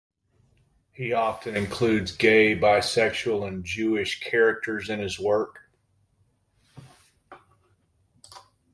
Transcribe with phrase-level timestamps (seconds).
[0.93, 5.69] He often includes gay, bisexual, and Jewish characters in his work.